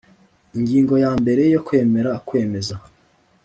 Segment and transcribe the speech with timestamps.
[0.57, 2.75] Ingingo ya mbere Kwemera kwemeza